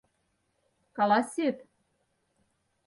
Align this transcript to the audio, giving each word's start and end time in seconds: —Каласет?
—Каласет? 0.95 1.57